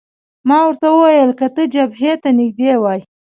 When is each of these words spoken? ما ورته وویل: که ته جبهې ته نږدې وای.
ما 0.47 0.57
ورته 0.65 0.87
وویل: 0.91 1.29
که 1.39 1.47
ته 1.55 1.63
جبهې 1.73 2.11
ته 2.21 2.29
نږدې 2.39 2.73
وای. 2.81 2.99